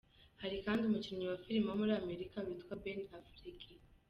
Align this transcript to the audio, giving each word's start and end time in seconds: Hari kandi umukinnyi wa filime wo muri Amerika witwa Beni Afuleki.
Hari 0.41 0.57
kandi 0.65 0.81
umukinnyi 0.83 1.25
wa 1.27 1.39
filime 1.43 1.67
wo 1.69 1.77
muri 1.81 1.93
Amerika 2.01 2.37
witwa 2.45 2.73
Beni 2.81 3.05
Afuleki. 3.19 3.71